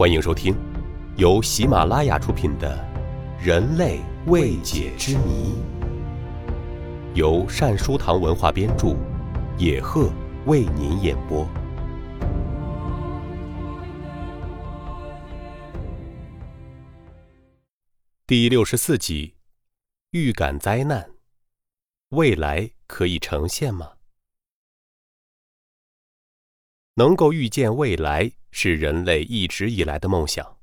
[0.00, 0.56] 欢迎收听
[1.18, 2.74] 由喜马拉雅出品的
[3.44, 5.52] 《人类未解之谜》，
[7.14, 8.96] 由善书堂文化编著，
[9.58, 10.10] 野鹤
[10.46, 11.46] 为您演播。
[18.26, 19.34] 第六十四集：
[20.12, 21.10] 预感灾难，
[22.08, 23.92] 未来可以呈现吗？
[26.94, 30.58] 能够预见未来是人类一直以来的梦想，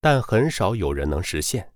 [0.00, 1.72] 但很少有人能实现。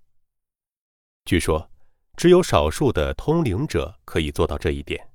[1.24, 1.70] 据说，
[2.16, 5.10] 只有少数的通灵者可以做到这一点。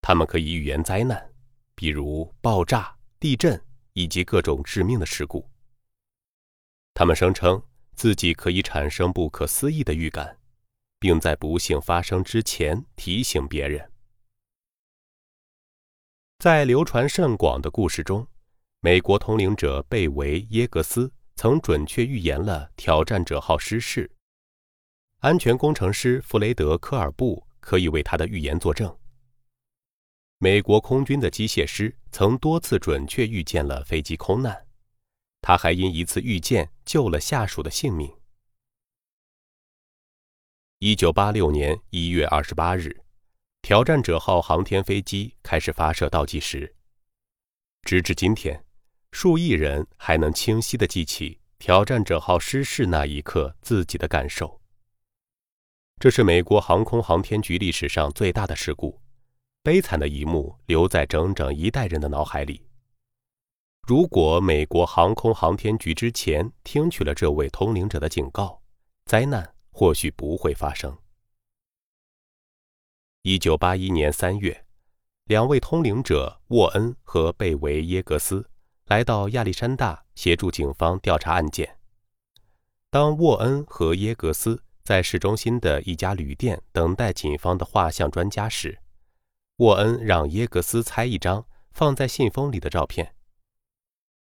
[0.00, 1.32] 他们可以预言灾难，
[1.74, 3.62] 比如爆炸、地震
[3.92, 5.48] 以及各种致命的事故。
[6.94, 7.62] 他们声称
[7.94, 10.38] 自己可以产生不可思议的预感，
[10.98, 13.92] 并在不幸发生之前提醒别人。
[16.38, 18.26] 在流传甚广的故事中，
[18.84, 24.10] 美国通灵者贝维耶格斯曾准确预言了挑战者号失事。
[25.18, 28.98] 安全工程师弗雷德科尔布可以为他的预言作证。
[30.38, 34.66] 美国空军的机械师曾多次准确预见了飞机空难，
[35.40, 38.12] 他还因一次预见救了下属的性命。
[40.80, 43.00] 一九八六年一月二十八日。
[43.62, 46.74] 挑战者号航天飞机开始发射倒计时。
[47.82, 48.64] 直至今天，
[49.12, 54.60] 数亿人还能清晰地记起挑战者号失事那一刻自己的感受。
[56.00, 59.00] 这是美国航空航天局历史上最大的事故，
[59.62, 62.66] 悲惨的一幕留在整整一代人的脑海里。
[63.86, 68.60] 如果美国航空航天局之前听取了这位通灵者的警告，
[69.04, 70.96] 灾难或许不会发生。
[73.22, 74.64] 一九八一年三月，
[75.26, 78.48] 两位通灵者沃恩和贝维耶格斯
[78.86, 81.78] 来到亚历山大，协助警方调查案件。
[82.90, 88.78] 当沃恩和耶格斯在市中心的一家旅店等待警方的画像专家时，
[89.56, 93.14] 沃恩让耶格斯猜一张放在信封里的照片。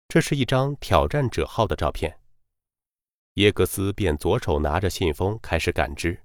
[0.08, 2.18] 这是一张挑战者号的照片。
[3.34, 6.22] 耶格斯便左手拿着信封开始感知。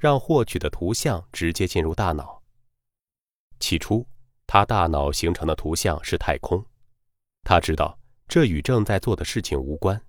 [0.00, 2.42] 让获取的图像直接进入大脑。
[3.58, 4.06] 起初，
[4.46, 6.64] 他大脑形成的图像是太空，
[7.42, 10.00] 他知道这与正在做的事情无关。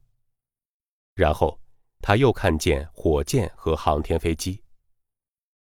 [1.14, 1.60] 然后，
[2.02, 4.64] 他又看见火箭和航天飞机，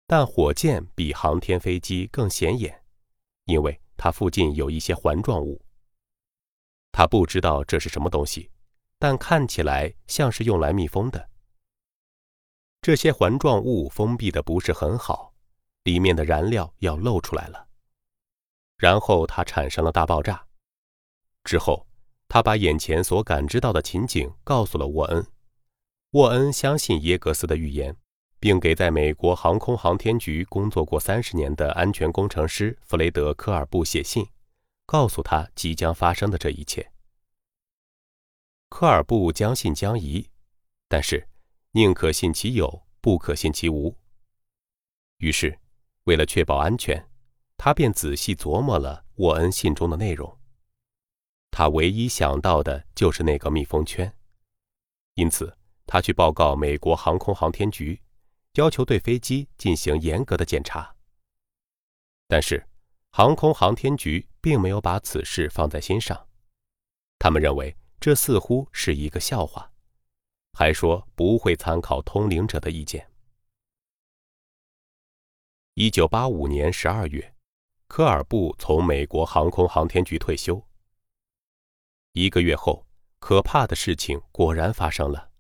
[0.07, 2.85] 但火箭比航天飞机更显眼，
[3.45, 5.61] 因为它附近有一些环状物。
[6.91, 8.51] 他不知道这是什么东西，
[8.99, 11.31] 但看起来像是用来密封的。
[12.81, 15.35] 这些环状物封闭的不是很好，
[15.85, 17.69] 里面的燃料要漏出来了。
[18.77, 20.47] 然后它产生了大爆炸。
[21.45, 21.87] 之后，
[22.29, 25.27] 他把眼前所感知到的情景告诉了沃恩。
[26.13, 27.97] 沃恩相信耶格斯的预言，
[28.39, 34.27] 并给在美国航空航天局工作过三十年的安全工程师弗雷德科尔布写信，
[34.87, 36.91] 告诉他即将发生的这一切。
[38.69, 40.29] 科尔布将信将疑，
[40.89, 41.29] 但是。
[41.75, 43.97] 宁可信其有，不可信其无。
[45.17, 45.59] 于是，
[46.05, 47.09] 为了确保安全，
[47.57, 50.39] 他便仔细琢磨了沃恩信中的内容。
[51.53, 54.13] 他唯一想到的就是那个密封圈，
[55.15, 58.01] 因此他去报告美国航空航天局，
[58.55, 60.97] 要求对飞机进行严格的检查。
[62.27, 62.67] 但是，
[63.11, 66.27] 航空航天局并没有把此事放在心上，
[67.19, 69.71] 他们认为这似乎是一个笑话。
[70.55, 73.11] 还说不会参考通灵者的意见。
[75.75, 77.35] 一九八五年十二月，
[77.89, 80.67] 科尔布从美国航空航天局退休。
[82.13, 82.87] 一个月后，
[83.21, 85.31] 可怕的事情果然发生了。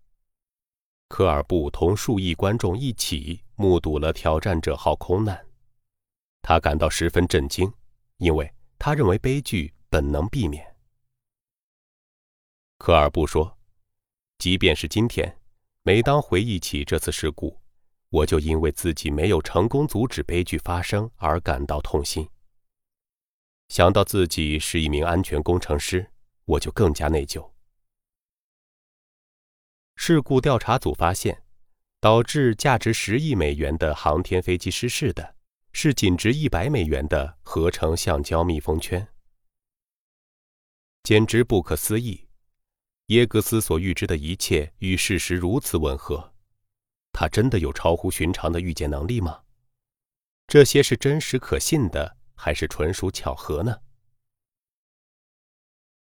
[1.09, 5.47] 科尔布同数亿观众一起目睹了挑战者号空难，
[6.41, 7.72] 他感到十分震惊，
[8.16, 10.77] 因为他认为悲剧本能避免。
[12.78, 13.59] 科尔布说。
[14.39, 15.39] 即便是今天，
[15.84, 17.60] 每当回忆起这次事故，
[18.09, 22.28] 我就因为自己没有成功阻止悲剧发生而感到痛心。
[23.68, 26.10] 想到自己是一名安全工程师，
[26.44, 27.50] 我就更加内疚。
[29.94, 31.44] 事故调查组发现，
[32.00, 35.36] 导致价值十亿美元的航天飞机失事的
[35.72, 39.06] 是仅值一百美元的合成橡胶密封圈，
[41.03, 42.28] 简直不可思议。
[43.06, 46.33] 耶格斯所预知的一切与事实如此吻合，
[47.12, 49.42] 他真的有超乎寻常的预见能力吗？
[50.47, 53.80] 这些是真实可信的，还是纯属巧合呢？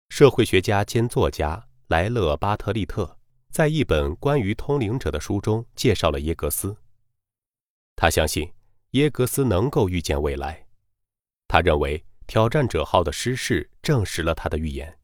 [0.09, 3.17] 社会学家兼作家莱勒巴特利特
[3.51, 6.75] 在一本关于通灵者的书中介绍了耶格斯。
[7.95, 8.51] 他相信
[8.91, 10.67] 耶格斯能够预见未来。
[11.47, 14.99] 他认为挑战者号的失事证实了他的预言。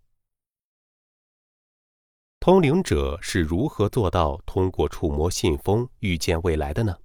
[2.39, 6.95] 通灵者是如何做到通过触摸信封预见未来的呢？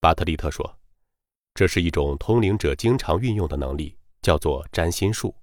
[0.00, 0.78] 巴特利特说
[1.54, 5.34] ：“这是一种通灵者经常运用的能力，叫做占星术。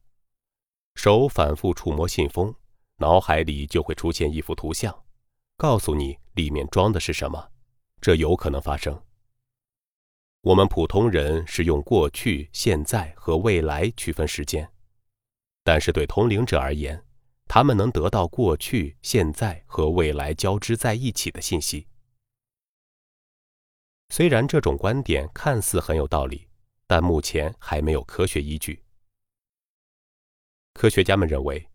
[0.95, 2.53] 手反复触摸信封，
[2.97, 5.03] 脑海里就会出现一幅图像，
[5.57, 7.51] 告诉你里面装的是什么。
[8.01, 9.01] 这有可能发生。
[10.42, 14.69] 我们普通人是用过去、现在和未来区分时间，
[15.63, 17.01] 但是对通灵者而言。”
[17.48, 21.86] 他们能得到过去、现在和未来交织在一起的信息。
[24.09, 26.48] 虽然这种观点看似很有道理，
[26.88, 28.83] 但目前还没有科学依据。
[30.75, 31.69] 科学家们认为，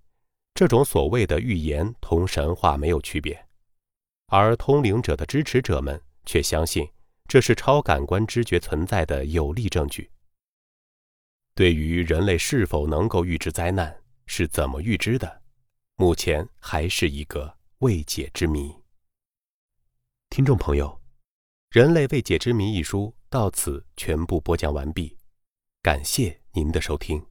[0.54, 3.48] 这种所谓的预言同神话没有区别，
[4.26, 6.86] 而通灵者的支持者们却相信
[7.26, 10.10] 这是超感官知觉存在的有力证据。
[11.54, 15.40] 对于人类是否能够预知灾难，是怎么预知的？
[15.96, 18.70] 目前还是一个未解之谜。
[20.28, 20.86] 听众朋友，
[21.70, 25.16] 《人类未解之谜》一书到此全部播讲完毕，
[25.80, 27.29] 感谢您的收听。